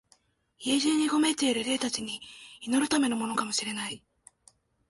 [0.57, 2.21] 家中にうごめいている霊たちに
[2.61, 4.03] 祈るためのものかも知れない、